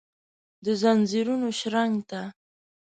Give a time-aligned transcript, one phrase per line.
[0.65, 2.21] دځنځیرونو شرنګ ته،